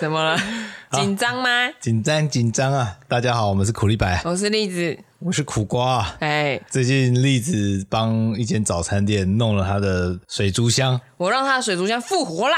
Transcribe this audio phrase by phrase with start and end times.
[0.00, 0.38] 怎么了？
[0.92, 1.68] 紧张吗？
[1.80, 2.96] 紧张紧张啊！
[3.08, 6.14] 大家好，我们是苦力白，我是栗子，我是苦瓜。
[6.20, 12.56] 哎，最近栗子帮一间早餐店弄了他的水族箱，我让他的水族箱复活啦！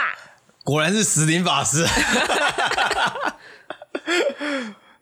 [0.65, 1.87] 果然是石灵法师，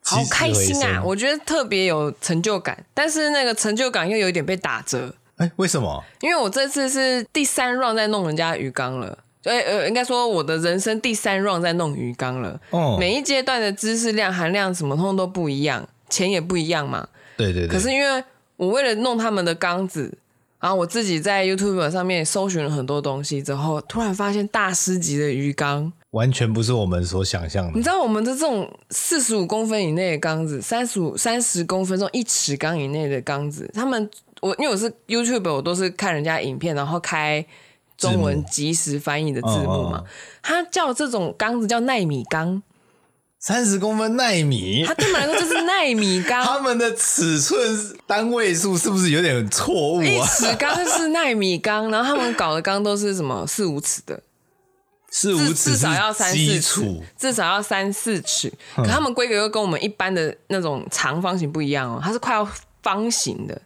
[0.04, 1.02] 好开心啊！
[1.04, 5.12] 我觉得特别有成就感，但是那个成就感又有一点被打折。
[5.38, 6.04] 哎，为什么？
[6.20, 9.18] 因为我这次是第三 round 在弄人家鱼缸了。
[9.44, 12.60] 呃呃，应该说我的人生第三 round 在弄鱼缸了。
[12.70, 17.06] 哦，每一阶段的知识量、含量什么通通都不一样，钱也不一样嘛。
[17.36, 17.68] 对对对。
[17.68, 18.22] 可是因为
[18.56, 20.18] 我为了弄他们的缸子，
[20.60, 27.72] 然后我自己在 YouTube 上面搜寻了很多东西之后，突然发现大师级的鱼缸完全不是我们所想象的。
[27.76, 34.10] 你知道我们的这种四十五公分以内的缸子，三十五三十公分这种一尺缸以内的缸子，他们
[34.40, 37.46] 我因为我是 YouTube，我都是看人家影片，然后开。
[37.98, 40.04] 中文即时翻译的字幕嘛，
[40.40, 42.62] 它叫这种缸子叫奈米缸，
[43.40, 46.44] 三十公分奈米，它对我来说就是奈米缸。
[46.44, 50.04] 他们的尺寸单位数是不是有点错误啊？
[50.04, 54.22] 一尺缸是奈米缸，然后他们搞的缸都是什么四五尺的，
[55.10, 58.52] 四五尺至少要三四尺，至少要三四尺。
[58.76, 62.48] 可他们规格又跟我们一般的那种长方形不一样哦，它是快要
[62.80, 63.60] 方形的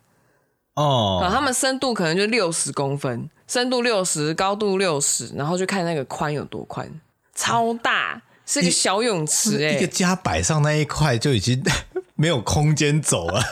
[0.75, 1.29] 哦。
[1.31, 3.29] 他们深度可能就六十公分。
[3.53, 6.91] 深度六十，高度六十，然后就看那个宽有多宽，
[7.35, 11.63] 超大，嗯、是一个小泳池哎、欸，一个家摆上那一块就已经
[12.15, 13.43] 没有空间走了。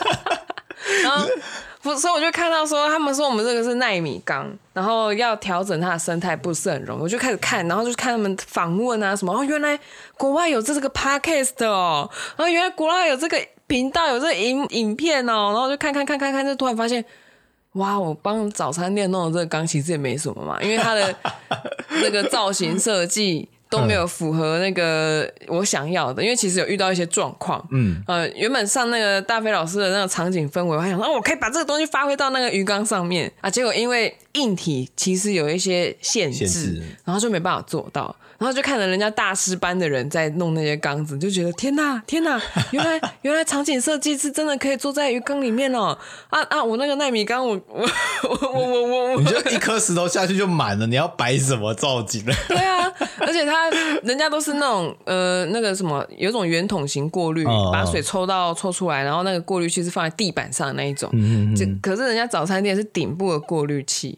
[1.03, 7.01] 然后，所以我就看到说，他们说我们这个是奈米缸，然后要调整它的生态不是很容易。
[7.03, 9.79] 我就开始看，然后就看他们访问啊什么，哦，原来
[10.17, 17.05] 国外有这个 podcast 哦，然后原来国外有这个频道，有这个影影片哦，然后就看看看看看，就突然发现。
[17.73, 17.97] 哇！
[17.99, 21.15] 我帮早餐店弄的这个缸其实也没什么嘛，因为它的
[22.03, 26.21] 那个造型设计都没有符合那个我想要的。
[26.21, 33.49] 因为其实有遇到一些状况，嗯，呃，原本上那个大飞老师的那个场景氛围，我还想说，哦，我可以把这个东西发挥到那个鱼缸上面啊。
[33.49, 38.15] 结果因为硬体其实有一些限制，限制，然后就没办法做到。
[38.37, 42.41] 然后就看着人家大师班的人在弄那些缸子，就觉得天哪，天哪！
[42.73, 45.95] 原来原来场景设计是真的可以坐在鱼缸里面哦！
[46.31, 46.63] 啊啊！
[46.63, 47.87] 我那个奈米缸，我我
[48.23, 52.33] 我我我我，你就一颗石头下去就满了，你要摆什么造景呢？
[52.49, 53.69] 对啊，而且他
[54.01, 61.07] 人家都是那种呃那个什么，有一种圆筒型过滤，哦、把水抽到抽出来，然后那个过滤器是放在地板上的那一种。
[61.13, 61.79] 嗯嗯嗯。
[61.79, 64.17] 可是人家早餐店是顶部的过滤器，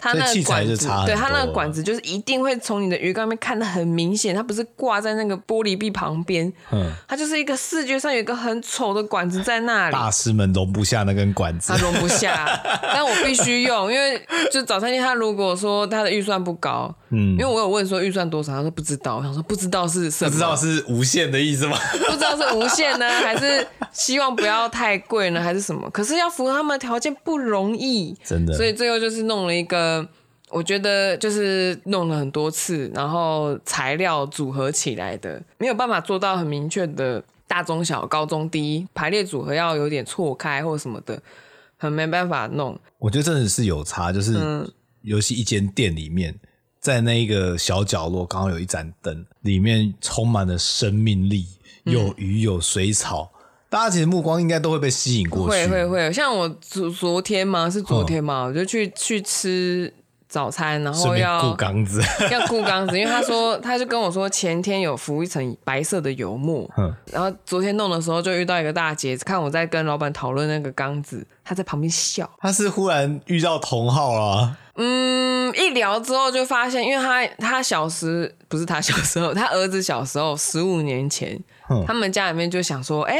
[0.00, 3.80] 它那个管子，对它那个管子就是一定会从你的鱼缸里面看得很。
[3.80, 9.92] 很明显，它不是挂在那个玻璃壁旁边，嗯，它就是一个视觉上有一个很丑的管子在那里。
[9.94, 12.46] 大师们容不下那根管子，它容不下，
[12.92, 14.20] 但我必须用，因为
[14.52, 21.78] 就早餐店，他如果说他的预算不高，嗯，因为我有问说预算多少，他说不知道，我想说不知道是什么，不知道是无限的意思吗？
[22.06, 25.88] 不知道是无限呢，还是希望不要太贵呢，还是什么？
[25.88, 29.89] 可是要符合他们的条件不容易，真的，所以最后就是弄了一个。
[30.50, 41.22] 我觉得就是弄了很多次，然后材料组合起来的，没有办法做到很明确的大中小、高中低排列组合，要有点错开或什么的，
[41.76, 42.76] 很没办法弄。
[42.98, 44.36] 我觉得真的是有差，就是
[45.02, 46.34] 尤其一间店里面，
[46.80, 51.46] 在那一个小角落刚好有一盏灯，里面充满了生命力，
[51.84, 53.30] 有鱼有水草，
[53.70, 55.66] 大家其实目光应该都会被吸引过去。
[55.66, 57.70] 会会会，像我昨昨天嘛？
[57.70, 58.42] 是昨天嘛？
[58.44, 59.90] 我就去去吃。
[60.28, 72.30] 早餐，然后要顾缸子， 要顾缸子，因为他说， 他就跟我说，前天有浮一层白色的油墨，嗯，然后昨天弄的时候就遇到一个大姐，看我在跟老板讨论那个缸子，他在旁边笑。
[72.38, 81.36] 他是忽然遇到同号了，嗯，一聊之后就发现，因为他他小时不是他小时候，他儿子小时候十五年前，
[81.68, 83.18] 嗯，他们家里面就想说，哎，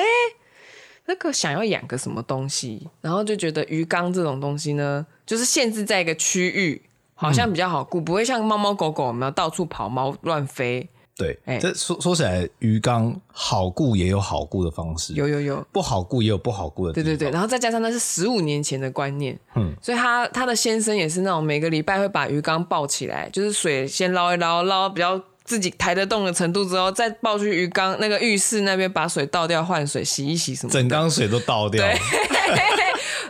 [1.10, 6.80] 那个想要养个什么东西，然后就觉得鱼缸这种东西呢，就是限制在一个区域。
[7.22, 10.88] 好像比较好顾，不会像猫猫狗狗我们要到处跑、猫乱飞。
[11.14, 16.94] 对，哎、欸，这说说起来，鱼缸好顾也有好顾的方式，有有有，不好顾也有不好顾的。
[16.94, 31.84] 对对对，然后再加上那是十五年前的观念，嗯，所以他他的先生也是那种每个礼拜会把鱼缸抱起来，就是水先捞一捞，捞比较自己抬得动的程度之后，再抱去鱼缸那个浴室那边把水倒掉换水洗一洗什么，整缸水都倒掉。
[31.84, 31.98] 对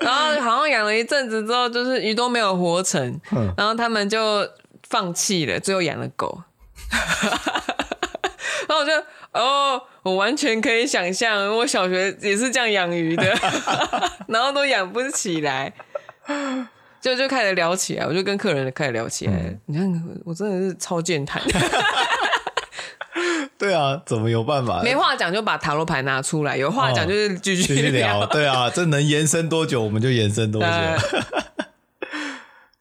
[0.05, 4.47] 然后好像养了一阵子之后，就是鱼都没有活成，嗯、然后他们就
[4.91, 6.43] 放弃了，最后养了狗。
[8.69, 8.93] 然后我就
[9.33, 13.35] 哦，我完全可以想象，我小学也是这样养鱼的，
[14.29, 15.73] 然后都养不起来，
[17.01, 19.33] 就就开始聊起来，我就跟客人开始聊起来。
[19.33, 21.43] 嗯、你看，我真的是超健谈。
[23.59, 24.83] 对啊，怎么有办法？
[24.83, 28.27] 没话讲就把塔罗牌拿出来，有话讲就是继续、哦、继续聊。
[28.27, 30.69] 对啊，这能延伸多久我们就延伸多久。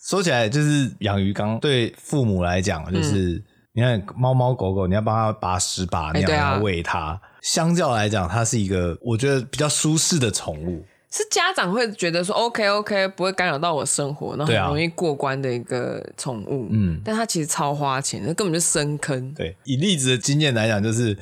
[0.01, 3.43] 说起来，就是养鱼缸对父母来讲，就是、嗯、
[3.73, 7.19] 你看猫猫狗狗，你要帮它拔屎拔尿，要喂它。
[7.41, 10.85] 相较来讲，它是一个我觉得比较舒适的宠物。
[11.11, 19.33] 是家长会觉得说 OK OK 不会干扰到我生活，然后很容易过关的一个宠物，嗯，但它其实超花钱，那根本就深坑。
[19.33, 21.17] 对，以例子的经验来讲，就是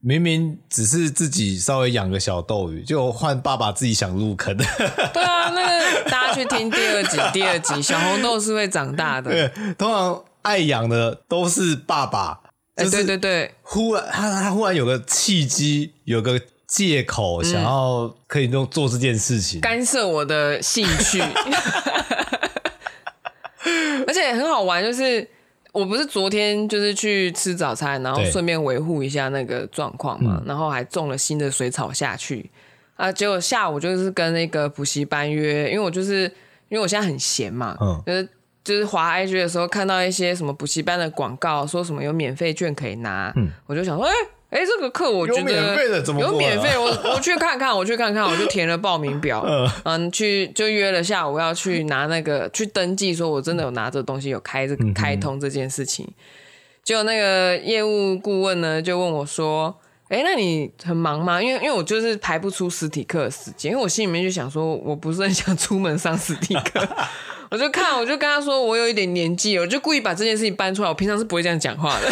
[0.00, 4.56] 明明只是自己稍微养个小斗鱼，就换爸爸自己想入坑。
[5.12, 9.30] 对啊，那个大家去听第二集，第二集小红豆是会长大的。
[9.30, 12.40] 对，通常爱养的都是爸爸。
[12.76, 16.40] 哎、就是，对对对，忽然他他忽然有个契机，有个。
[16.68, 21.18] 借口想要可以弄做这件事情，干涉我的兴趣，
[24.06, 24.84] 而且很好玩。
[24.84, 25.26] 就是
[25.72, 32.50] 我不是昨天就是去吃早餐，然后顺便维护一下那个状况嘛，然后还种了新的水草下去
[32.96, 33.10] 啊。
[33.10, 36.24] 结果下午就是跟那个补习班约，因为我就是
[36.68, 38.28] 因为我现在很闲嘛，嗯，就是
[38.62, 44.12] 就是滑 IG 的时候看到一些什么补习班的广告，说什么有免费券可以拿，嗯，我就想说，哎。
[44.50, 46.70] 哎、欸，这个课我觉得有免费的，怎么有免费？
[46.78, 56.08] 我我去看看，我去看看，我就填了报名表，嗯，嗯，去就约了下午要去拿那个去登记，说我真的有拿这东西，有开这个开通这件事情。
[56.82, 61.40] 结果那个业务顾问呢，就问我说：“哎、欸，那你很忙吗？
[61.42, 66.86] 因为因为我就是排不出实体课的时间，因为我心里面就想说，我不是很想出门上实体课。
[67.50, 70.88] ”我就看，我就跟他说，我有一点年纪，我就故意把这件事情搬出来。
[70.88, 72.06] 我平常是不会这样讲话的。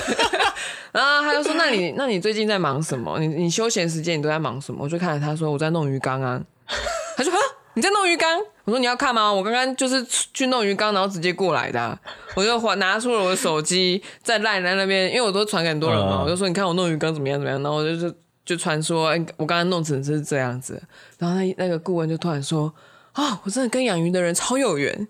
[0.92, 3.18] 然后他就说：“那你，那你最近在忙什么？
[3.20, 6.40] 你你休闲时间你都在忙什么？”我就看着他说：“我在弄鱼缸啊。
[7.18, 7.38] ”他说：“哈，
[7.76, 9.32] 你在弄鱼缸？”我说：“你要看吗？
[9.32, 11.96] 我刚刚就是去弄鱼缸，然后直接过来的啊。”
[12.34, 16.20] 我就拿出了我的手机，在赖在那边，因为我都传给很多人嘛。
[16.24, 18.12] 我就说：“你看我弄鱼缸怎么样怎么样？”然后我就
[18.44, 20.82] 就传说：“哎，我刚刚弄成是这样子。”
[21.18, 22.74] 然后那那个顾问就突然说。
[23.16, 23.38] 啊、哦！
[23.44, 24.92] 我真的跟养鱼的人超有缘，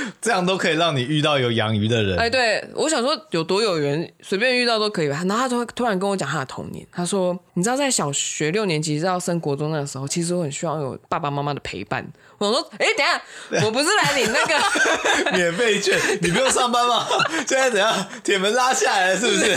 [0.20, 2.18] 这样都可以让你遇到有养鱼的人。
[2.18, 5.22] 哎，对，我想说有多有缘，随便遇到都可以吧。
[5.26, 12.06] 然后他突突然跟我讲他的童年，他说：“你知道，在小学六年级要升国中那个时候，其实我很需要有爸爸妈妈的陪伴。”
[12.38, 13.20] 我说：“哎，等一下，
[13.66, 17.06] 我不是来领那个 免费券，你不用上班吗？
[17.46, 18.06] 现在怎样？
[18.24, 19.56] 铁门拉下来了，是不是？”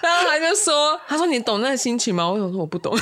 [0.00, 2.96] 然后他就说：“他说你懂那个心情吗？”我想说：“我不懂，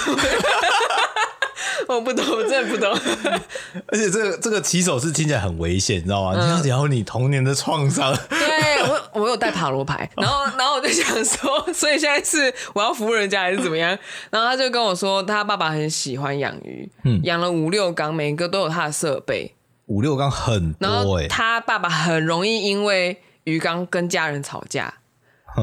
[1.88, 2.92] 我不懂，我真的不懂。
[3.88, 6.34] ”而且这个这个起手是听起来很危险，你知道吗？
[6.36, 8.16] 嗯、你要聊你童年的创伤。
[8.28, 13.96] 对，我 我有带塔罗牌，然后然后我就想说，所以现在是我要服务人家还是怎么样？
[14.30, 19.54] 然后他就跟我说，他爸爸很喜欢养鱼，嗯，养了五六缸，每个都有他的设备，
[19.86, 20.88] 五六缸很多、欸。
[20.92, 24.92] 然后他爸爸很容易因为鱼缸跟家人吵架。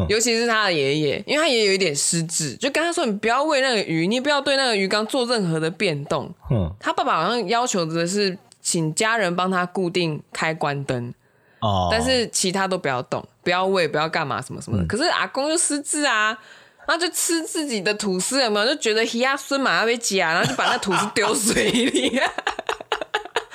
[0.10, 6.34] 尤其是他的爷爷，因为他爷爷有一点失智，就跟他说：“你不要喂那个鱼，你不要对那个鱼缸做任何的变动。”
[6.80, 11.14] 他爸爸好像要求的是请家人帮他固定开关灯，
[11.60, 14.84] 哦，但是其他都不要动，不要喂，不要干嘛什么什么的。
[14.84, 16.38] 嗯、可是阿公就失智啊，
[16.88, 18.66] 然后就吃自己的吐司，有没有？
[18.68, 22.20] 就觉得黑鸭孙马要被夹，然后就把那吐司丢水里。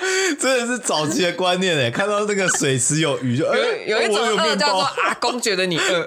[0.39, 3.53] 真的是早期的观念哎，看到那个水池有鱼就有
[3.87, 6.05] 有一种饿叫做阿公觉得你饿，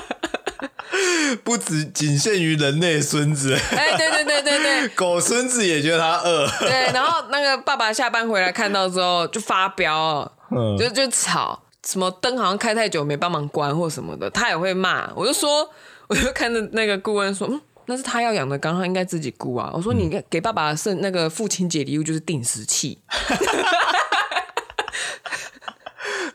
[1.42, 15.68] 不止仅限于人类孙子，哎，对对对对对，狗孙子也觉得他饿，对，然后那个爸爸下班回来看到之后就发飙，嗯，就就吵，什么灯好像开太久没帮忙关或什么的，他也会骂，我就说，
[16.08, 17.60] 我就看着那个顾问说，嗯。
[17.90, 19.68] 那是他要养的，刚刚应该自己顾啊。
[19.74, 22.96] 我说你给爸爸送那个父亲节礼物就是定时器，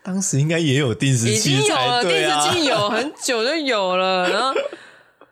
[0.03, 4.29] 当时应该也有定时器，已经有了，定时器有很久就有了。
[4.29, 4.53] 然后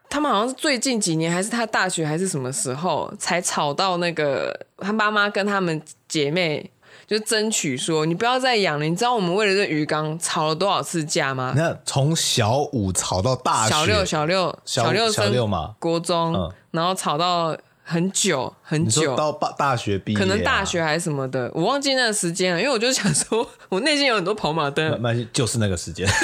[0.10, 6.72] 他们好像是最近几年，还是他大学还是什么时候才吵到那个他妈妈跟他们姐妹。
[7.14, 8.86] 就争取说，你不要再养了。
[8.86, 11.54] 你知道我们为了这鱼缸吵了多少次架吗？
[11.56, 22.60] 那从小五吵到大学，小六、小六、小六、小六嘛，国中、嗯，然后吵到很久很久，到大大学毕业、啊，可能大学还是什么的，我忘记那个时间了。
[22.60, 25.00] 因为我就想说， 我内心有很多跑马灯，
[25.32, 26.10] 就是那个时间。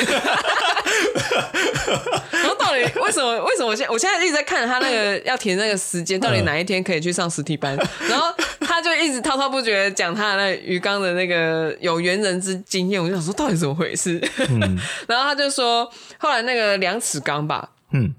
[2.32, 3.44] 然后到底为什么？
[3.44, 7.76] 为什么我现我现在一直在看他那个要填那个时间，到底哪一天可以去上实体班？
[8.08, 8.34] 然后
[8.80, 13.02] 他就一直滔滔不绝讲他的那鱼缸的那个有缘人之经验。
[13.02, 14.18] 我就想说，到底怎么回事？
[14.50, 14.60] 嗯、
[15.08, 18.14] 然后他就说，后来那个两尺缸吧，嗯，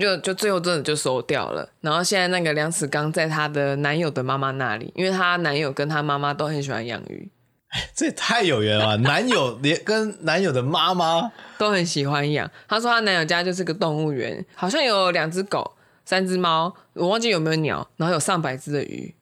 [0.00, 1.68] 就就最后真的就收掉了。
[1.80, 7.30] 然后现在那个两尺缸在她的男友的妈妈那里，因为她男友跟她妈妈都很喜欢养鱼。
[7.94, 8.96] 这也太有缘了！
[9.06, 12.50] 男友连跟男友的妈妈都很喜欢养。
[12.68, 15.72] 她说她男友家就是个动物园，好像有两只狗、
[16.04, 19.14] 三只猫，我忘记有没有鸟，然后有上百只的鱼。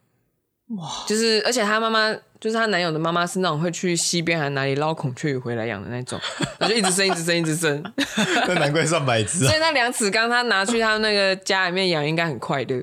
[0.68, 1.04] 哇！
[1.06, 6.18] 就是而且她妈妈，就是她男友的妈妈是那种会去溪边还哪里捞孔雀鱼回来养的那种，
[6.60, 7.82] 我就一直生，一直生，一直生。
[8.48, 9.48] 那难怪上百只啊。
[9.50, 12.76] 所以那两尺缸她拿去她那个家里面养，应该很快乐。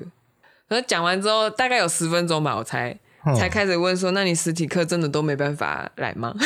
[0.68, 2.98] 然后讲完之后，大概有十分钟吧，我才。
[3.38, 6.34] 才开始问说，那你实体课真的都没办法来吗？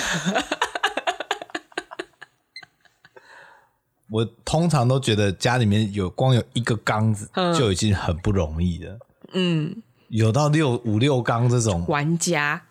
[4.10, 8.98] 我通常都觉得家里面有光有一个缸子就已经很不容易了。
[9.32, 11.84] 嗯，有到六五六缸这种。
[11.88, 12.62] 玩家，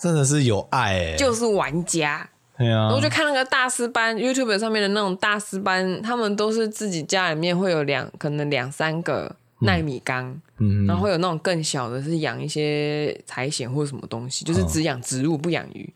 [0.00, 2.28] 真的是有爱哎、欸，就是玩家。
[2.56, 9.36] 对啊，我就看那个大师班 YouTube 上面的那种大师班，他们都是自己家里面会有两可能两三个。
[9.60, 15.90] 纳米缸，嗯，然后会有那种更小的，是养一些苔藓或者什么东西，就是只养植物不养鱼。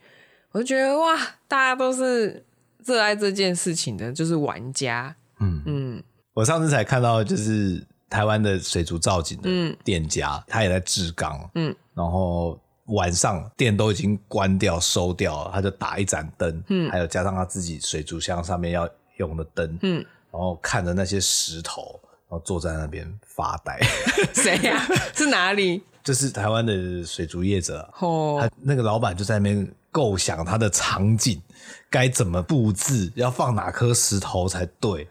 [0.53, 1.15] 我就觉得哇，
[1.47, 2.43] 大家都是
[2.87, 5.15] 热爱这件事情的，就是玩家。
[5.41, 5.61] 嗯。
[5.67, 6.03] 嗯，
[6.33, 22.01] 我上次才看到，就是台湾的水族造景的店家，嗯、他也在制缸，嗯，然后晚上店都已经关掉收掉了，他就打一盏灯，嗯，还有加上他自己水族箱上面要用的灯，嗯，然后看着那些石头。
[22.31, 23.81] 然后坐在那边发呆，
[24.37, 24.87] 谁呀、啊？
[25.17, 25.83] 是哪里？
[26.05, 28.37] 就是台湾的水族业者哦。
[28.37, 28.41] Oh.
[28.43, 31.41] 他那个老板就在那边构想他的场景
[31.89, 35.09] 该怎么布置，要放哪颗石头才对。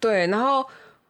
[0.00, 0.66] 对，然后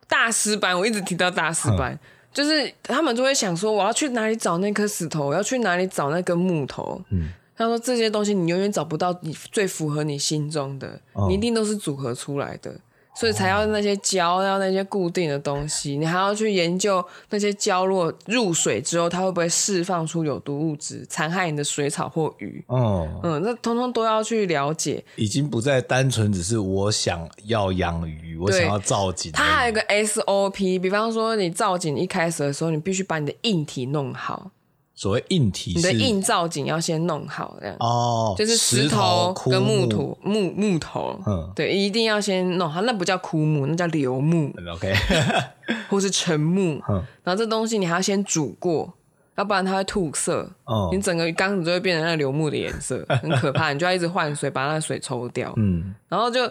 [0.09, 1.99] 大师班，我一直提到大师班，嗯、
[2.33, 5.27] 就是他们就会想说，我要去哪里找那颗石头？
[5.27, 7.03] 我要去哪里找那根木头？
[7.11, 12.75] 嗯，他说这些东西你永远找不到你最符合你心中的，嗯、你一定都是组合出来的。
[13.19, 22.63] 所以才要那些胶，要那些固定的东西，你还要去研究那些胶落入水之后，它会不会释放出有毒物质，残害你的水草或鱼？
[22.69, 25.03] 哦，嗯，那通通都要去了解。
[25.17, 29.33] 已经不再单纯只是我想要养鱼，我想要造景。
[29.33, 34.51] 它还有一个 SOP，比方说你造景一开始的时候，你必须把你的硬体弄好。
[34.97, 37.77] 所谓硬体，你的硬造景要先弄好，这样。
[37.81, 44.95] 哦，就是石头跟木土木木头，嗯，对，一定要先弄好，那不叫枯木，那叫流木，OK，
[45.91, 48.91] 或是沉木，嗯，然后这东西你还要先煮过，
[49.37, 56.51] 要不然它会吐色，哦，你整个缸子就会变成那个流木的颜色，很可怕，你就要一直换水，把那个水抽掉，嗯，然后就。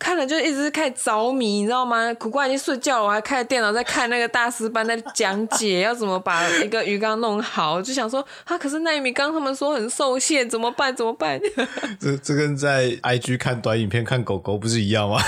[0.00, 2.12] 看了就一直开始着迷，你知道吗？
[2.14, 10.96] 苦瓜已经睡觉了，我还开着电脑在看那个大师班在讲解要怎么把一个鱼缸弄好，就想说啊，可是奈米缸他们说很受限，怎么办？
[10.96, 11.38] 怎么办？
[12.00, 15.20] 这这跟在 IG 看短影片看狗狗不是一样吗？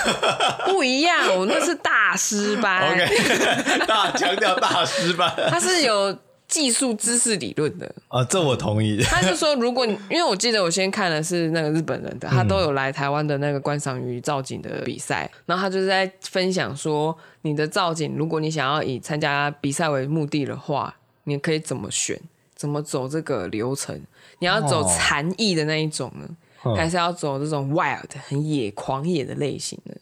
[0.64, 2.88] 不一样，我那是大师班。
[2.90, 6.16] OK，大强调大师班，他是有。
[6.52, 9.02] 技术知识理论的啊，这我同意。
[9.02, 20.94] 他就说，如果你因为我记得我先看的是那个日本人的，他都有来台湾的那个观赏鱼造景的比赛，然后他就是在分享说，你的造景，如果你想要以参加比赛为目的的话，
[21.24, 22.20] 你可以怎么选，
[22.54, 23.98] 怎么走这个流程？
[24.40, 29.96] 你要走禅意的那一种呢，还是要走这种 wild 很野狂野的类型的？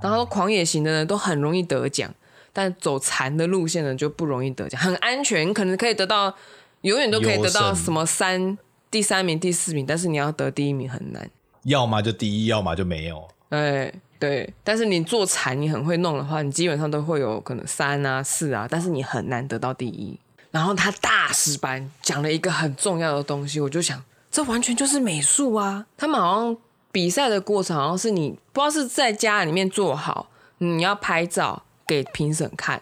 [0.00, 2.14] 然后狂野型的呢，都很容易得奖。
[2.52, 6.34] 但走残的路线呢，就不容易得奖，很安全，可能可以得到，
[6.82, 8.58] 永远都可以得到什么三
[8.90, 11.30] 第三名、第四名，但是你要得第一名很难。
[11.64, 13.28] 要么就第一，要么就没有。
[13.48, 20.18] 对对，但是你做残，你很会弄的话，你基本上都会有可能三啊、四啊，但是你很难得到第一。
[20.50, 25.86] 然后他大师班讲了一个很重要的东西，我就想，这完全就是美术啊！
[25.96, 26.56] 他们好像
[26.90, 30.28] 比赛的过程，好像是你不知道是在家里面做好，
[30.58, 31.62] 你要拍照。
[31.90, 32.80] 给评审看，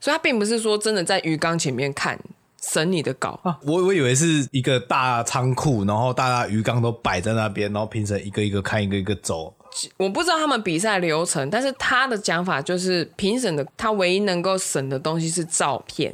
[0.00, 2.18] 所以他并不是说真的在鱼缸前面看
[2.62, 3.58] 审你的稿啊。
[3.62, 9.54] 我我以为是一个大仓库，然后大家鱼缸都摆在那边，然后评审一个一个看，一个一个走。
[9.98, 16.10] 我不知道他们比赛流程，但是他的讲法就是评审的他唯一能够审的东西是照片，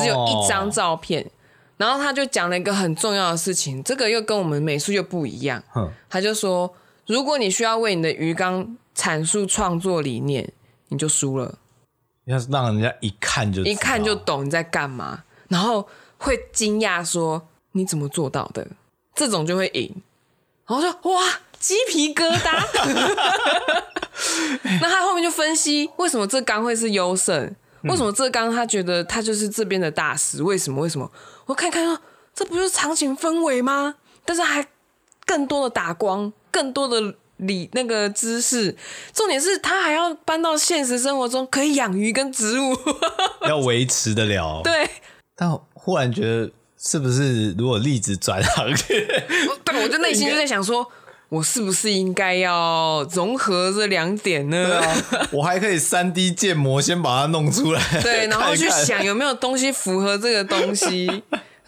[0.00, 1.22] 只有一张照片。
[1.22, 1.30] 哦、
[1.76, 5.62] 然后他就讲了一个很重要的事情，这个又跟我们美术又不一样。
[5.74, 6.74] 哼他就说，
[7.06, 10.50] 如果你需要为你的鱼缸阐述创作理念，
[10.88, 11.58] 你就输了。
[12.26, 18.66] 要是让人家一看就一看就懂你在干嘛，然后会惊讶说你怎么做到的，
[19.14, 20.02] 这种就会赢。
[20.66, 21.24] 然后说哇，
[21.58, 22.62] 鸡皮疙瘩。
[24.80, 27.54] 那他后面就分析为什么这缸会是优胜，
[27.84, 30.80] 为什么这缸他觉得他就是这边的大师，为什么？
[30.82, 31.08] 为什么？
[31.46, 31.98] 我看看说
[32.34, 33.94] 这不就是场景氛围吗？
[34.24, 34.66] 但是还
[35.24, 37.14] 更多的打光，更多的。
[37.38, 38.74] 理那个知识，
[39.12, 42.76] 重点是他还要搬到现实生活中，可以养鱼跟植物，
[43.48, 44.60] 要维持得了。
[44.62, 44.88] 对，
[45.36, 48.66] 但忽然觉得是不是如果粒子转行？
[49.64, 50.90] 对，我就内心就在想说，
[51.28, 54.78] 我是不是应该要融合这两点呢？
[54.80, 57.82] 啊、我还可以三 D 建模，先把它弄出来。
[58.02, 61.22] 对，然后去想有没有东西符合这个东西，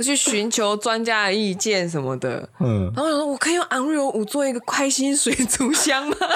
[0.04, 2.48] 去寻求专家的意见什么的。
[2.60, 6.16] 嗯，然后说，我可以用 Unreal 5做一个开心水族箱吗？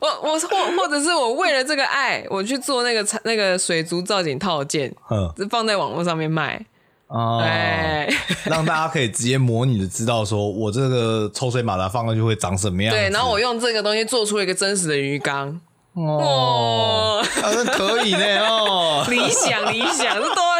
[0.00, 6.66] 我我或或者是我为了这个爱，我去做那个那个水族造景套件，嗯，就放在网络上面卖。
[7.06, 8.16] 哦，对，
[8.50, 12.92] 让大家可以直接模拟的知道，说我这个抽水马达放上去会长什么样。
[12.92, 15.60] 对，然后我用这个东西做出了一个真实的鱼缸。
[15.92, 19.04] 哦，好像可以呢哦。
[19.10, 20.51] 理想理想，这多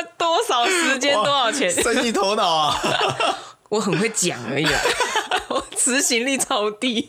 [0.72, 1.70] 时间多少钱？
[1.70, 2.76] 生意头脑啊！
[3.68, 4.80] 我很会讲而已啊，
[5.48, 7.08] 我执行力超低。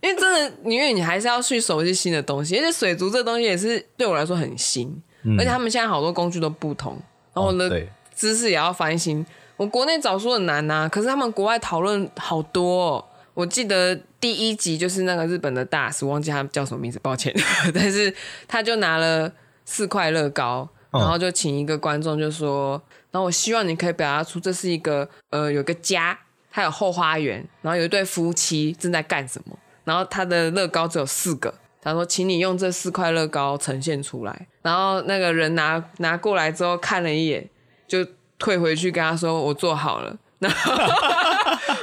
[0.00, 6.92] 因为真的，因为你还是要去熟悉新的东西，而且水族这东西也是对我来说很新，嗯、而且他们现在好多工具都不同，
[7.32, 7.82] 然后我的
[8.14, 9.20] 知识也要翻新。
[9.22, 13.04] 哦、我国内找书很难呐、啊，可是他们国外讨论好多、哦。
[13.34, 17.34] 我记得第一集就是那个日本的大师，忘记他叫什么名字，抱歉。
[17.74, 18.14] 但是
[18.48, 19.30] 他就拿了
[19.64, 20.66] 四块乐高，
[20.98, 26.18] 然后就请一个观众就说，然后我希望你可以表达出这是一个呃有个家，
[26.50, 29.56] 他有后花园，然后有一对夫妻正在干什么。
[29.84, 37.48] 然后他的乐高只有四个，他说：“请你用这四块乐高呈现出来。”然后那个人拿拿过来之后看了一眼，
[37.86, 38.04] 就
[38.36, 40.72] 退回去跟他说：“我做好了。”然后，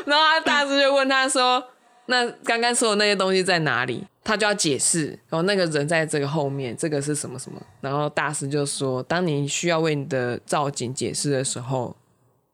[0.05, 1.63] 然后他大师就问他说
[2.07, 5.07] ：“那刚刚说的那些东西在哪里？”他就要解释。
[5.29, 7.61] 然后那个人在这个后面，这个是什么什么？
[7.81, 11.95] 然后大师就说：“当你需要为你的造景解释的时候，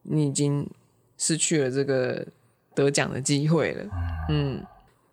[0.03, 0.67] 你已经
[1.17, 2.25] 失去了这个
[2.73, 3.85] 得奖的机会了。”
[4.29, 4.65] 嗯。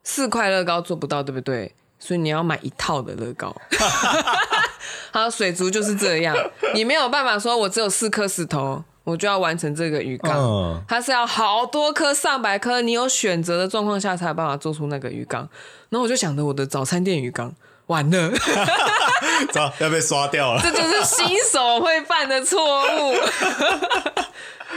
[0.09, 1.75] 四块乐高做不到，对不对？
[1.99, 3.55] 所以你要买一套的乐高。
[5.11, 6.37] 好，水族就是这样，
[6.75, 10.37] 你没有办法说，我只有四颗石头，我就要完成这个鱼缸。
[10.37, 15.49] 嗯、它是要好多颗、上百颗，你有选择的状况下才有办法做出那个鱼缸。
[15.89, 17.55] 然后我就想着我的早餐店鱼缸，
[17.87, 18.33] 完了，
[19.79, 20.61] 要被刷掉了。
[20.61, 23.15] 这就是新手会犯的错误。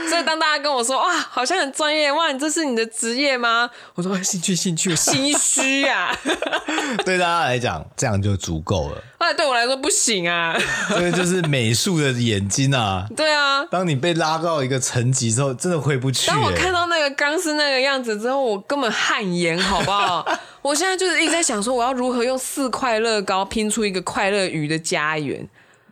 [0.08, 3.70] 所以当大家跟我说哇，好像很专业哇，你这是你的职业吗？
[3.94, 6.16] 我说兴趣兴趣，心虚呀。
[7.04, 9.02] 对大家来讲，这样就足够了。
[9.18, 10.56] 哎对我来说不行啊。
[10.88, 13.06] 这个就是美术的眼睛啊。
[13.16, 13.64] 对啊。
[13.66, 16.26] 当你被拉到一个层级之后，真的回不去。
[16.28, 20.26] 当我看到那个钢丝那个样子之后，我根本汗颜，好不好？
[20.62, 25.46] 我现在就是一直在想说，我要如何用四块乐高拼出一个快乐鱼的家园。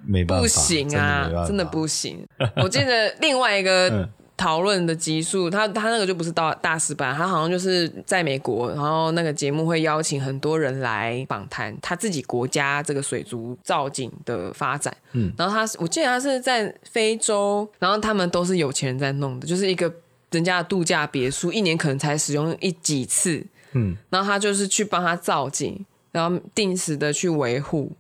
[0.09, 2.27] 没办法，不行啊，真的，不行。
[2.57, 14.97] 我记得另外一个讨论的集数，他他那个就不是大大师班，他好像就是在美国，然后那个节目会邀请很多人来访谈他自己国家这个水族造景的发展。
[15.13, 19.93] 嗯，然后他我记得他是在非洲，然后他们都是有钱人在弄的，就是一个
[20.31, 23.45] 人家的度假别墅，一年可能才使用一几次。
[23.73, 27.93] 嗯，然后他就是去帮他造景，然后定时的去维护，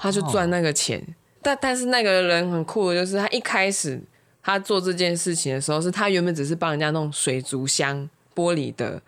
[0.00, 0.98] 他就赚那个钱。
[1.00, 4.00] 哦但但是那个人很酷的，就是他一开始
[4.42, 9.00] 他做这件事情的时候，是他原本只是帮人家弄水族箱玻璃的。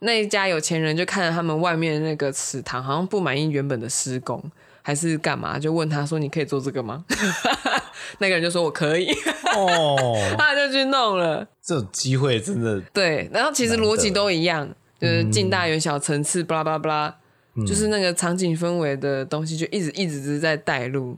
[0.00, 4.42] 那一家有钱人就看着他们外面那个池塘，好像不满意原本的施工，
[4.82, 7.04] 还是干嘛，就问他说：“你可以做这个吗？”
[8.18, 9.12] 那个人就说：“我可以。”
[9.54, 11.46] 哦， 他就去弄了。
[11.62, 14.68] 这种机会真的对，然后其实逻辑都一样，
[15.00, 17.16] 就是近大远小层次，巴拉巴拉巴拉，
[17.64, 21.16] 就是那个场景氛围的东西，就一直一直是在带入。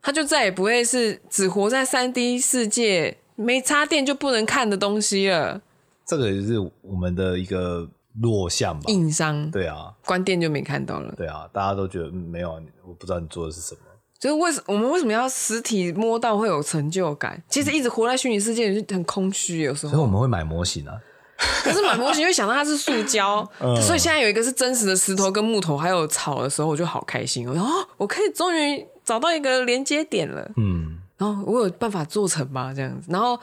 [0.00, 5.60] 他就再也不会是只活在三 D 世界，没插电就不能看的东西了。
[6.06, 7.88] 这个也是我们的一个
[8.22, 8.84] 弱项吧？
[8.86, 9.50] 硬伤。
[9.50, 11.14] 对啊，关电就没看到了。
[11.16, 13.80] 对啊，大家都觉得没有，我不知道你做的是什么。
[14.18, 17.40] 就是为什我们为什么要实体摸到会有成就感？
[17.48, 19.92] 其实一直活在虚拟世界就很空虚，有时候。
[19.92, 20.98] 所以我们会买模型啊。
[21.64, 27.48] 可是买模型会想到它是塑胶， 嗯、所以现在有一个是真实的石头跟木头还有草的时候，我就好开心。
[27.48, 28.86] 我说哦，我可以终于。
[29.08, 32.74] 找到一个连接点了，嗯，然后我有办法做成吗？
[32.76, 33.40] 这样子，然后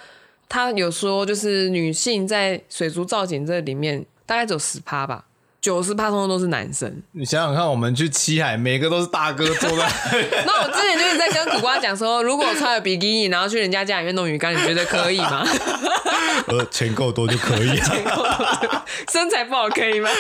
[0.48, 5.26] 他有说，就是女性在水族造景这里面大概只有十趴吧，
[5.60, 7.02] 九十趴通通都是男生。
[7.14, 9.92] 你想想看，我们去七海，每个都是大哥坐在。
[10.46, 15.44] 那我之前就是在跟苦瓜讲说，如果我穿了比基尼，然后去人家家里面弄鱼缸，你觉得可以吗？
[16.48, 17.86] 呃，钱够多就可以啊。
[17.90, 20.10] 钱够多，身材不好可以吗？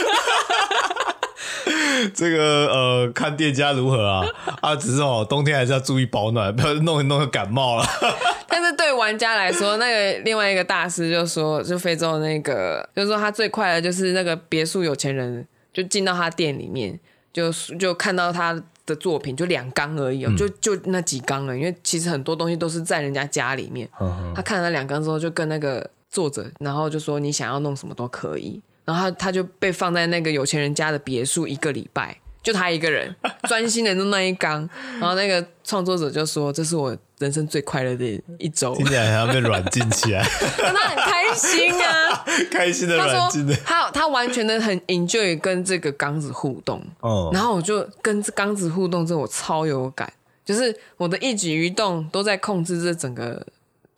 [2.13, 4.25] 这个呃，看店家如何啊
[4.62, 7.86] 啊，只是哦，冬天还是要注意保暖，不要弄一弄就感冒了。
[8.47, 16.97] 但是对玩家来说，那个另外一个大师就说，就非洲那个，就是说他最快的就是那个别墅有钱人就进到他店里面，
[17.34, 21.58] 就就看到他的作品，就两缸而已哦，嗯、就就那几缸了。
[21.58, 23.88] 因为其实很多东西都是在人家家里面。
[23.99, 28.62] 嗯嗯他看了那两缸之后，就跟那个作者，然后就说你想要弄什么都可以。
[28.86, 32.17] 然后他他就被放在那个有钱人家的别墅一个礼拜。
[32.41, 33.15] 就他一个人
[33.49, 38.06] 专心的弄那一缸，然后那个创作者就说：“这是我人生最快乐的
[38.38, 40.23] 一周。”听起来好像被软禁起来，
[40.60, 43.56] 但 他很开心啊， 开心的软禁的。
[43.65, 46.80] 他他完全的很 enjoy 跟这个缸子互动。
[47.01, 50.13] 哦，然后我就跟缸子互动之后，我超有感，
[50.45, 53.43] 就是我的一举一动都在控制这整个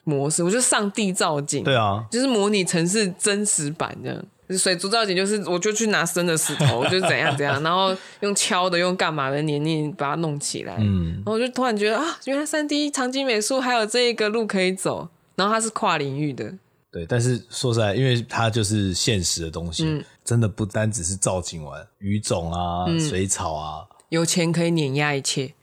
[0.08, 0.41] 模式。
[0.43, 4.26] 我就上帝造景，对啊，就是模拟城市真实版这样。
[4.58, 10.78] 水族造景就是，我就去拿生的石头，就是怎样怎样， 然后用敲的，用干嘛的，黏黏把它弄起来。
[10.80, 16.54] 嗯，然后我就突然觉得啊，原来三 D 场景美术还有这一个路可以走，然后它是跨领域的。
[16.89, 25.54] 对，但是说实在，因为它就是现实的东西，嗯、真的不单只是造景玩，鱼种啊，嗯、水草啊，有钱可以碾压一切。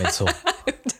[0.00, 0.28] 没错，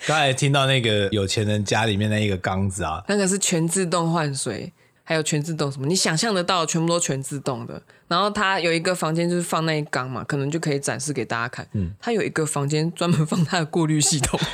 [0.07, 4.73] 刚才听到那个有钱人家里面那一个缸子啊，那个是全自动换水。
[5.07, 7.83] 还有全自动什么，你想象得到，全部都全自动的。
[8.09, 11.69] 然后他有一个房间就是放那一缸嘛，可能就可以展示给大家看。
[11.75, 14.47] 嗯，他有一个房间专门放他的 过滤系统，我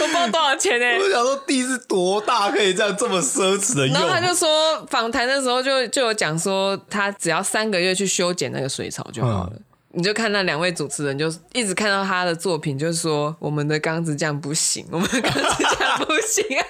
[0.00, 0.98] 不知道多少钱呢、欸。
[0.98, 3.94] 我想说地是多大，可以这样这么奢侈的用。
[3.94, 9.52] 然后他就说，访谈的时候就就有讲说，他只要三个月去修剪那个水草就好了。
[9.54, 16.66] 嗯、你就看那两位主持人就一直看到他的作品，就是说我们的缸子酱不行，我们的缸子酱不行啊。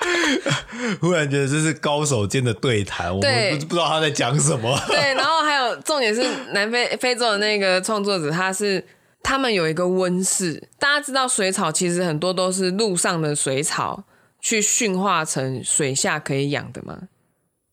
[1.00, 4.78] 忽然觉得这是高手间的对谈，我们不不知道他在讲什么。
[4.88, 8.84] 对，然后还有重点是南非非洲的那个创作者，他是
[9.22, 10.68] 他们有一个温室。
[10.78, 14.04] 大家知道水草其实很多都是陆上的水草
[14.40, 16.98] 去驯化成水下可以养的吗？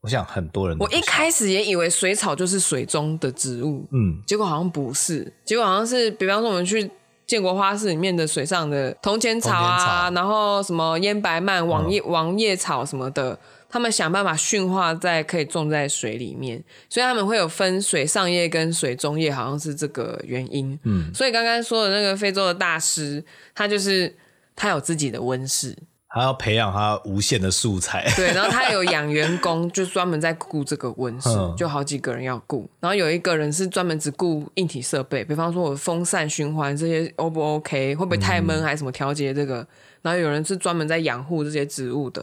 [0.07, 6.89] 我想很多人，我一开始也以为水草就是水中的植物，嗯，结果好像不是，结果好像是，比方说我们去。
[7.27, 20.79] 建国花市里面的水上的铜钱草啊，然后什么烟白蔓、网叶网叶草什么的，他们想办法驯化在可以种在水里面，所以他们会有分水上叶跟水中叶，好像是这个原因。
[20.83, 23.21] 嗯，所以刚刚说的那个非洲的大师，
[23.53, 24.15] 他就是
[24.55, 25.77] 他有自己的温室。
[26.09, 32.67] 他要培养他无限的素材，对，然后他有 养员工，就专门在顾这个温室，嗯、就好几个人要顾。
[32.79, 39.57] 然后有一个人是专门只顾硬体设备，比方说我风扇循环这些 O 不 OK，会不会太闷，还是什么调节这个。
[39.57, 39.67] 嗯、
[40.03, 42.21] 然后有人是专门在养护这些植物的。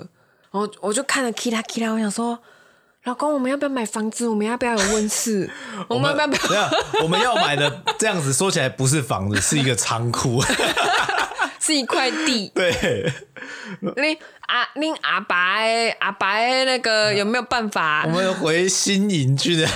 [0.50, 2.38] 然后我就看了 Kita Kita，我想说，
[3.04, 4.26] 老公，我们要不要买房子？
[4.26, 5.50] 我们要不要有温室？
[5.88, 6.70] 我们要不要？
[7.02, 10.42] 我们要买的这样子说起来不是房子，是一个仓库。
[11.64, 12.52] 是一块地。
[12.54, 13.10] 对，
[13.80, 15.56] 你阿你阿爸
[15.98, 18.04] 阿爸那个有没有办法？
[18.04, 19.66] 我们回新营去的，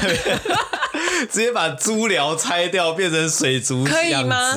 [1.30, 4.54] 直接把猪寮拆掉，变成水族可以吗？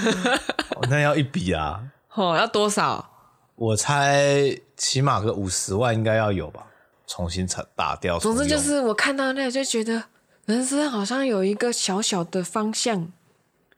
[0.90, 1.80] 那要一笔啊！
[2.14, 3.10] 哦，要多少？
[3.54, 6.66] 我猜起码个五十万应该要有吧，
[7.06, 8.18] 重新打打掉。
[8.18, 10.04] 总之就是我看到那个就觉得
[10.44, 13.10] 人生好像有一个小小的方向。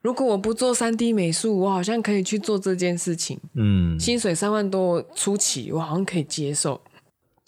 [0.03, 3.39] 如果我不做三 D 美术，我好像可以去做这件事情。
[3.55, 6.81] 嗯，薪水三万多初期，我好像可以接受，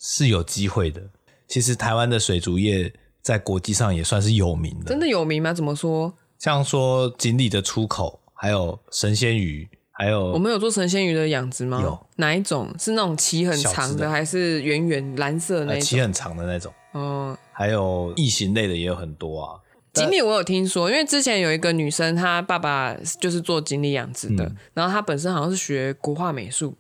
[0.01, 1.03] 是有机会的。
[1.49, 4.87] 其实台湾的水族业在国际上也算是有名的。
[4.87, 5.53] 真的有名吗？
[5.53, 6.15] 怎么说？
[6.39, 11.81] 像说锦鲤的出口，还有神仙鱼，还有我们有做神仙鱼的养殖吗？
[11.83, 12.07] 有。
[12.17, 12.73] 哪一种？
[12.79, 15.81] 是那种鳍很长的，还是圆圆蓝色的那种？
[15.81, 16.73] 鳍很长的那种。
[16.95, 19.61] 嗯，还有异形类的也有很多啊。
[19.95, 26.77] 锦鲤我有听说，因为之前有一个女生，她爸爸就是做锦鲤养殖的，嗯、然后她本身好像是学国画美术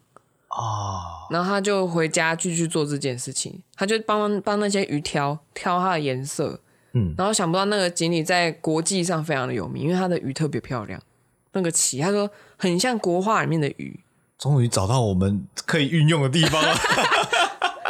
[0.50, 1.00] 哦，
[1.30, 6.60] 然后她就回家继续做这件事情，她就帮帮那些鱼挑挑它的颜色，
[6.92, 11.00] 嗯，然后想不到那个锦鲤在国际上非常的有名，因为它的鱼特别漂亮，
[11.52, 14.00] 那个鳍，她说很像国画里面的鱼，
[14.38, 16.74] 终于找到我们可以运用的地方了。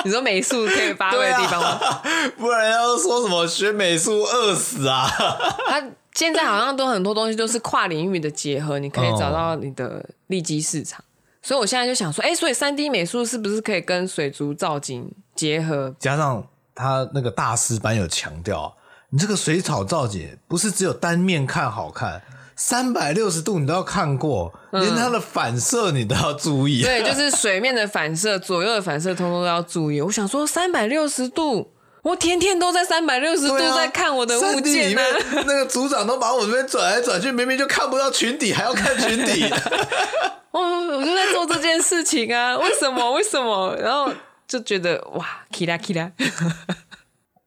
[0.05, 1.69] 你说美术可以发挥的地方吗？
[1.71, 2.03] 啊、
[2.37, 5.09] 不然要说什么学美术饿死啊？
[5.69, 5.83] 他
[6.15, 11.01] 现在好像都很多东西都是跨领域的结合，你可以找到你的利基市场。
[11.01, 11.09] 哦、
[11.43, 15.95] 所以我现在就想说，哎、欸，所以三 D 美术是不是可以跟水族造景结合？
[15.99, 18.77] 加上他那个大师班有强调，
[19.11, 22.23] 你这个水草造景不是只有单面看好看。
[22.57, 26.83] 三百六十度你都要看过，连它的反射你都要注意。
[26.83, 30.01] 嗯、对， 就是水面的反射，左右的反射，通通都要注意。
[30.01, 35.43] 我想说，三百六十度，我天天都在三百六十度在看我的物件呢、啊。
[35.47, 39.51] 那个组长都把我这边转来转去，明明就看不到群底，还要看群底。
[40.53, 43.13] 我我就在做这件事情啊，为什么？
[43.13, 43.77] 为什么？
[43.81, 44.13] 然后
[44.47, 46.13] 就觉得哇，起来起来。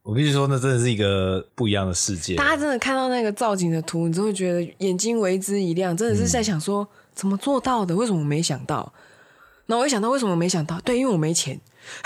[0.08, 2.36] 我必须说，那真的是一个不一样的世界。
[2.36, 7.94] 大家真的看到那个造景的图，你就会觉得眼睛为之一亮，真的是在想说、嗯、怎么做到的？
[7.94, 8.94] 为什么我没想到？
[9.66, 10.80] 那我一想到为什么没想到？
[10.80, 11.60] 对，因为我没钱，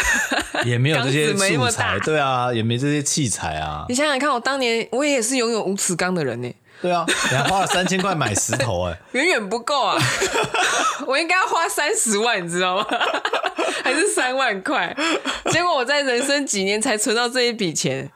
[0.66, 3.86] 也没有这些 素材，对啊，也没这些器材啊。
[3.88, 6.52] 你想想看，我当年我也是拥有无齿钢的人呢。
[6.82, 9.96] 对啊，你还花了三千块买石头，哎， 远远不够啊！
[11.06, 12.88] 我应该要花三十万，你知道吗？
[13.92, 14.96] 还是三万块？
[15.52, 18.12] 结果我在人生几年才存到这一笔钱。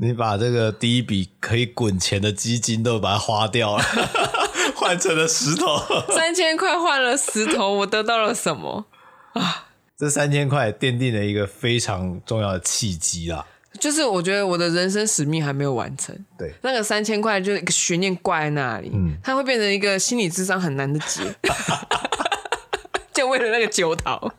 [0.00, 3.84] 你把这个第一笔可以滚钱的基金都把它花掉了，
[4.76, 5.78] 换成了石头。
[6.14, 8.86] 三千块换了石头，我得到了什么
[9.34, 9.66] 啊？
[9.96, 13.44] 这三千块奠定了一个非常重要的契机啊！
[13.80, 16.16] 就是我觉得我的人生使命还没有完成。
[16.38, 21.22] 对，那个三千块就是一个悬念挂在那里，嗯，它会变成一个心理智商很难的结，
[23.12, 24.32] 就为了那个九桃，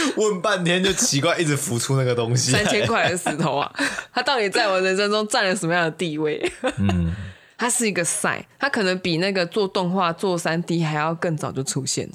[0.16, 2.50] 问半天就奇怪，一直浮出那个东西。
[2.52, 3.72] 三千块的石头啊，
[4.12, 6.50] 它到底在我人生中占了什么样的地位？
[6.78, 7.12] 嗯，
[7.56, 12.14] 它是一个赛，它可能比那个做动画、做三 D 还要更早就出现了。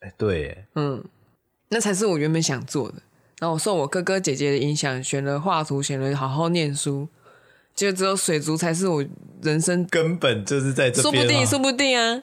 [0.00, 1.02] 哎，对，嗯，
[1.68, 2.96] 那才是我原本想做的。
[3.38, 7.08] 然后我受我哥哥姐姐的影响，选了画图，选了好好念书，
[7.74, 9.04] 就只有水族才是我
[9.42, 11.12] 人生根本就是在这边。
[11.14, 12.22] 说不定，说不定啊！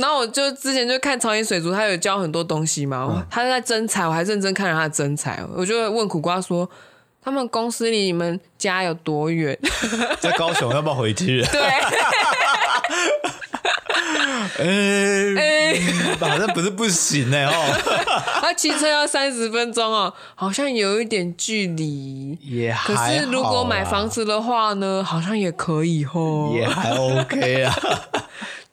[0.00, 6.68] 然后我就之前就看潮野水族，他有教很多东西嘛，嗯、他在征才，我还认真看了他的征才，我就问苦瓜说
[7.22, 9.58] ：“他们公司离你们家有多远？”
[10.20, 11.42] 在高雄，要不要回去？
[11.52, 11.60] 对。
[14.58, 15.80] 哎、欸欸，
[16.20, 17.52] 好像不是不行呢哦。
[18.40, 22.36] 他骑车要三十分钟哦，好像有一点距离。
[22.42, 22.94] 也还。
[22.94, 26.52] 可是如果买房子的话呢，好像也可以哦。
[26.54, 27.74] 也还 OK 啊。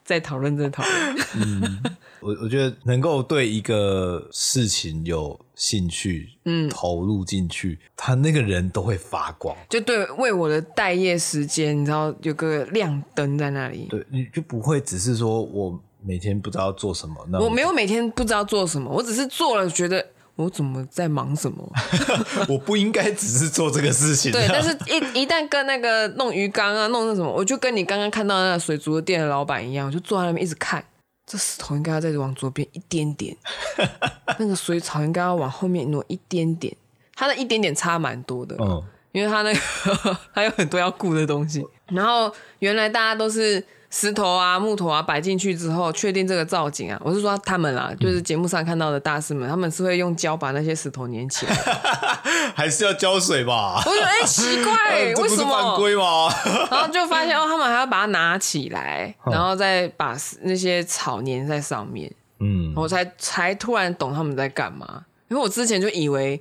[0.09, 1.17] 再讨论，再讨论。
[1.35, 1.83] 嗯。
[2.21, 9.55] 我我觉得能够对一个事情有兴趣，嗯，投入进去，他那个人都会发光。
[9.69, 13.87] 就对，为我的待业时间，你知道有个亮灯在那里。
[13.89, 17.15] 对，你就不会只是说我每天不知道做什么。
[17.29, 20.05] 那我没有每天不知道做什么，我只是做了，觉得
[20.39, 21.69] 我怎么在忙什么？
[22.47, 24.31] 我不应该只是做这个事情。
[24.31, 30.81] 对，但是一一旦跟那个弄鱼缸啊，弄那什么，我就跟你刚刚看到那个水族的店的老板一样，我就坐在那边一直看。
[31.27, 33.35] 这石头应该要再往左边一点点，
[34.39, 36.73] 那个水草应该要往后面挪一点点，
[37.15, 41.65] 它的一点点差蛮多的，嗯，因为他那个 还有很多要顾的东西。
[41.87, 43.63] 然后原来大家都是。
[43.91, 47.01] 石头啊，木头啊，摆进去之后，确定这个造景啊。
[47.03, 51.55] 我是说他们啊，就是节目上看到的大师们，他们是会用胶把那些石头粘起来，
[52.53, 53.81] 还是要浇水吧？
[53.83, 55.37] 我觉得哎，奇怪， 为什么？
[55.37, 56.29] 这不是犯规吗？
[56.69, 62.13] 然后就发现哦，他们还要把它拿起来，然后再把那些草粘在上面。
[62.41, 66.39] 嗯，我才才突然懂他们在干嘛，因为我之前就以为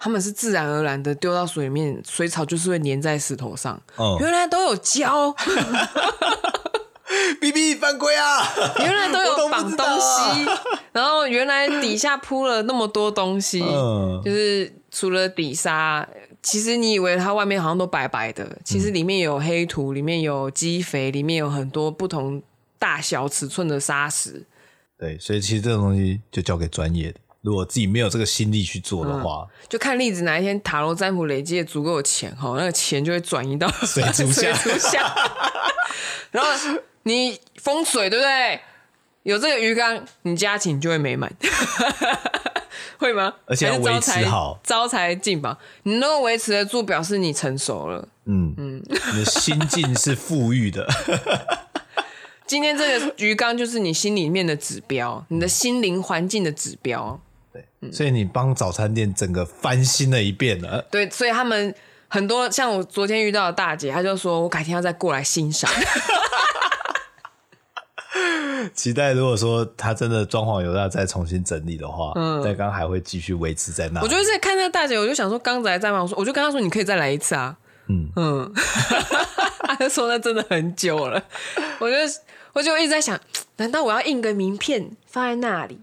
[0.00, 3.80] 他们是自然而然的丢到水里面，水草就是会粘在石头上。
[3.96, 5.32] 哦，原来都有胶。
[7.40, 8.40] B B 犯规啊！
[8.78, 10.60] 原来都有绑东西，啊、
[10.92, 16.06] 然后原来底下铺了那么多东西，嗯、就是除了底沙，
[16.42, 22.42] 其实你以为它外面好像都白白的，其实里面有黑土，里面有基肥，里面有很多不同
[22.78, 24.44] 大小尺寸的沙石。
[24.98, 34.52] 对，所以其实这种东西就交给专业的，如果自己没有这个心力去做的话，嗯、就看例子哪一天塔罗占卜累积的足够的钱哈，那个钱就会转移到水族 箱，
[36.30, 36.50] 然后。
[37.04, 38.60] 你风水对不对？
[39.22, 41.32] 有这个鱼缸，你家庭就会美满，
[42.98, 43.32] 会吗？
[43.46, 48.06] 而且要维持好，招财进宝，你能够维持得住，表示你成熟了。
[48.26, 50.86] 嗯嗯，你的心境是富裕的。
[52.46, 57.18] 今天这个鱼缸就是你心里面的指标，你的心灵环境的指标。
[57.52, 60.82] 对，所以你帮早餐店整个翻新了一遍了。
[60.90, 61.74] 对，所以他们
[62.08, 65.70] 很多像我昨天遇到的大姐，她就说我改天要再过来欣赏。
[68.74, 74.00] 期待，如果说他真的装潢有要再重新整理的话，嗯，但刚还会继续维持在那。
[74.00, 76.02] 我就是在看那大姐，我就想说刚子还在吗？
[76.02, 77.56] 我说，我就跟她说，你可以再来一次啊。
[77.88, 78.52] 嗯嗯，
[79.66, 81.20] 他就说那真的很久了。
[81.78, 81.96] 我就
[82.52, 83.18] 我就一直在想，
[83.56, 85.80] 难道我要印个名片放在那里？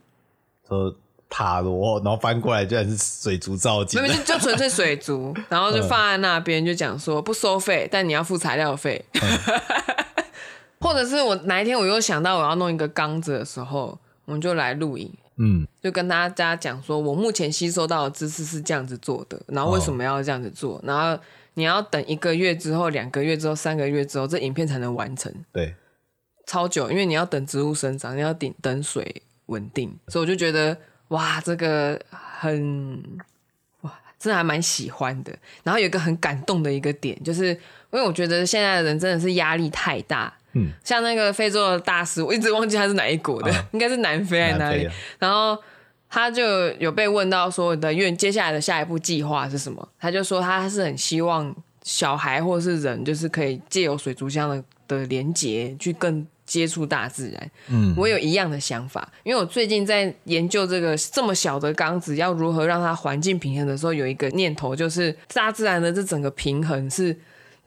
[0.68, 0.96] 说
[1.30, 9.04] 塔罗，然后翻过来居然是水族造景，没有就纯粹水族， 然后就放在那边，就讲说不收费，但你要付材料费。
[9.14, 9.22] 嗯。
[10.80, 21.20] 或者是我哪一天我又想到我要弄一个缸子的时候，我们就来录影，嗯，就跟大家讲说，我目前吸收到的知识是这样子做的，然后为什么要这样子做，哦、然后
[21.56, 25.74] 你要等一个月之后、两个月之后、三个月之后，这影片才能完成，对，
[26.46, 30.78] 超久，因为你要等植物生长，你要等等水稳定，所以我就觉得
[31.10, 33.04] 哇，这个很
[33.82, 35.32] 哇真的还蛮喜欢的。
[35.64, 37.60] 然后有一个很感动的一个点，就是因
[37.92, 40.34] 为我觉得现在的人真的是压力太大。
[40.54, 44.90] 嗯，像那个非洲的大师，我一直忘记他是哪一国的，啊、应该是南非还是哪里？
[45.20, 45.58] 然后
[46.10, 49.88] 他就有被问到说的愿接下来的下一步计划是什么？
[50.00, 57.52] 他就说他是很希望小孩或者是人，就是可以借由水族箱的的连接去更接触大自然。
[57.68, 67.16] 嗯，我有一样的想法，因为我最近在研究这个这么小的缸子要如何让它环境平衡的时候，有一个念头就是大自然的这整个平衡是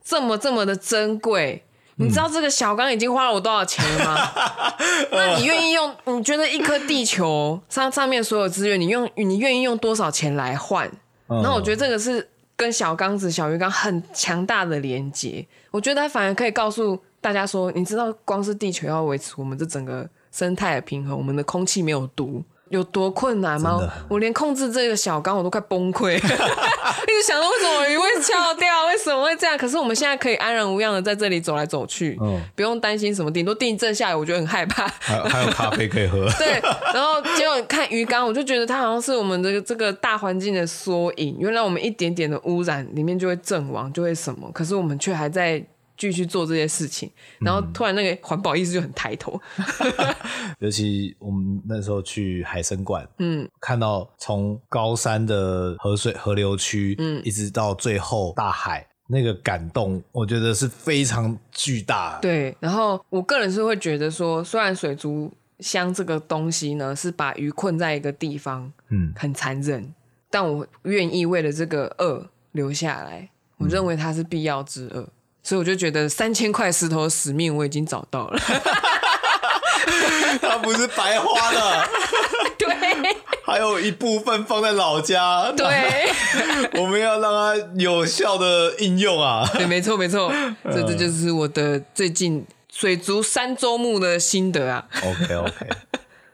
[0.03, 1.63] 这么这么的珍贵。
[1.97, 4.33] 你知道这个小缸已经花了我多少钱了吗？
[5.13, 5.95] 那你愿意用？
[6.07, 10.91] 你觉得一颗地球上上面所有资源，你用你愿意用多少钱来换？
[11.29, 15.47] 那我觉得这个是跟小缸子、小鱼缸很强大的连接。
[15.71, 22.43] 我觉得它反而可以告诉大家说，你知道，光是地球要维持我们这整个生态的平衡，我们的空气没有毒。
[22.71, 23.81] 有多困难吗？
[24.09, 29.59] 我连控制这个小缸我都快崩溃， 一直想说为什么鱼会翘掉，为什么会这样？
[29.59, 34.87] 可是我们现在可以安然无恙的在这里走来走去，嗯、不用担心什么，顶多地震下来，我觉得很害怕。
[35.01, 36.31] 还还有咖啡可以喝。
[36.39, 36.61] 对，
[36.95, 41.37] 然后结果看鱼缸，我就觉得它好像是我们的这个大环境的缩影。
[41.41, 44.49] 原来我们一点点的污染里面就会阵亡，就会什么？
[44.53, 45.61] 可是我们却还在。
[46.01, 47.11] 继续做这些事情，
[47.41, 49.39] 然后突然那个环保意识就很抬头。
[49.59, 50.15] 嗯、
[50.61, 62.19] 尤其我们那时候去海生馆，嗯，看到从高山的河水河流区，嗯，一直到最后大海，那个感动，我觉得是非常巨大。
[62.23, 69.95] 对，然后我个人是会觉得说，虽然水族箱这个东西呢是把鱼困在一个地方，嗯，很残忍，
[70.31, 75.07] 但我愿意为了这个恶留下来，我认为它是必要之恶。
[75.43, 78.41] 所以我就觉得三千块石头的使命我已经找到了，
[80.41, 81.89] 它不是白花的，
[82.59, 86.11] 对，还有一部分放在老家，对，
[86.81, 90.33] 我们要让它有效的应用啊，对，没错没错，
[90.65, 95.69] 这这就是我的最近水族三周目的心得啊，OK OK，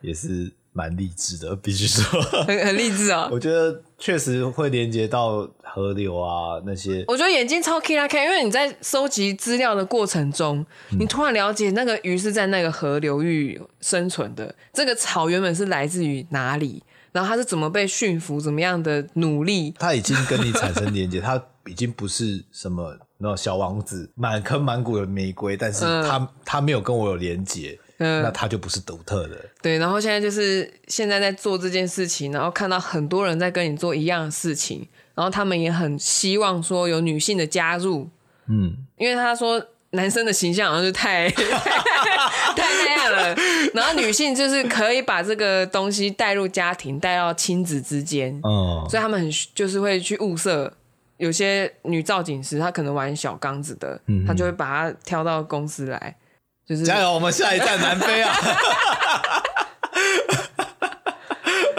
[0.01, 0.53] 也是。
[0.77, 2.21] 蛮励志的，必须说。
[2.43, 3.27] 很很励志啊！
[3.33, 7.05] 我觉得确实会连接到河流啊那些。
[7.09, 16.83] 我觉得眼睛超 K 啦 K，因为你在收集资料的过程中，嗯、你突然了解那个鱼是在那个河流域生存的，这个草原本是来自于哪里，
[17.13, 27.79] 然后它是怎么被驯服，怎么样的努力，它已经跟你产生连接，它已经不是什么那小王子满坑满谷的玫瑰，但是它它、嗯、没有跟我有连接。
[27.99, 29.45] 嗯，那他就不是独特的。
[29.63, 38.09] 对，然后现在就是现在在做这件事情，然后看到很多人在跟你做一样的事情，然后他们也很希望说有女性的加入。
[38.49, 41.43] 嗯，因为他说男生的形象好像就太 太
[42.57, 43.35] 那样了，
[43.73, 48.39] 然后女性就是可以把这个东西带入家庭，带到亲子之间。
[48.43, 50.73] 哦，所以他们很就是会去物色
[51.17, 56.15] 有些女造景师，她可能玩小缸子的，她就会把它挑到公司来。
[56.67, 58.35] 就是加油，我们下一站南非啊！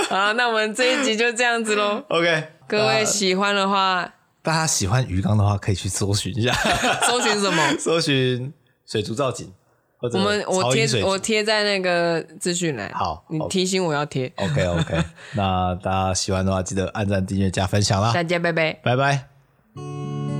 [0.09, 2.01] 好，那我们这一集就这样子喽。
[2.07, 6.53] OK，各位喜欢的话，呃，大家喜欢鱼缸的话，可以去搜寻一下。
[7.05, 7.77] 搜寻什么？
[7.77, 8.53] 搜寻
[8.85, 9.51] 水族造景。
[9.99, 12.89] 我们我贴我贴在那个资讯栏。
[12.93, 14.31] 好，你提醒我要贴。
[14.37, 15.03] OK OK，
[15.35, 18.13] 那大家喜欢的话，记得按赞、订阅、加分享啦。
[18.13, 20.36] 大家拜拜，拜拜。